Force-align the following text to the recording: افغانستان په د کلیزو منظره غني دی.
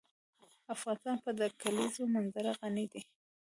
افغانستان 0.75 1.17
په 1.25 1.31
د 1.39 1.41
کلیزو 1.61 2.03
منظره 2.13 2.51
غني 2.59 2.85
دی. 2.91 3.01